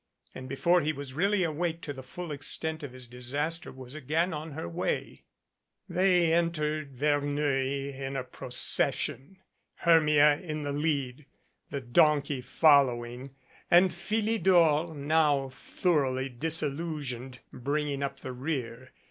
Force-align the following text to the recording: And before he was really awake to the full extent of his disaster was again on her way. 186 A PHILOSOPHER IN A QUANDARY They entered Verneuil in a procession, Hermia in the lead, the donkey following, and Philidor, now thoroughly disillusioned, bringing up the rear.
And 0.33 0.49
before 0.49 0.81
he 0.81 0.93
was 0.93 1.13
really 1.13 1.43
awake 1.43 1.81
to 1.81 1.93
the 1.93 2.01
full 2.01 2.31
extent 2.31 2.81
of 2.81 2.91
his 2.91 3.05
disaster 3.05 3.71
was 3.71 3.93
again 3.93 4.33
on 4.33 4.53
her 4.53 4.67
way. 4.67 5.25
186 5.89 6.57
A 6.57 6.61
PHILOSOPHER 6.63 6.67
IN 6.73 6.87
A 6.97 6.97
QUANDARY 6.97 6.97
They 6.97 6.97
entered 6.97 6.99
Verneuil 6.99 8.07
in 8.07 8.15
a 8.15 8.23
procession, 8.23 9.37
Hermia 9.75 10.39
in 10.39 10.63
the 10.63 10.71
lead, 10.71 11.25
the 11.69 11.81
donkey 11.81 12.41
following, 12.41 13.35
and 13.69 13.93
Philidor, 13.93 14.95
now 14.95 15.49
thoroughly 15.49 16.29
disillusioned, 16.29 17.37
bringing 17.53 18.01
up 18.01 18.21
the 18.21 18.33
rear. 18.33 18.93